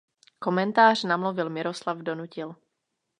[0.39, 2.55] Komentář namluvil Miroslav Donutil.